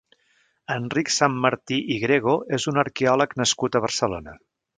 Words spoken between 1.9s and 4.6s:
i Grego és un arqueòleg nascut a Barcelona.